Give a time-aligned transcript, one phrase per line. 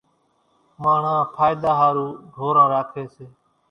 [0.81, 3.25] ماڻۿان ڦائۮا ۿارُو ڍوران راکيَ سي۔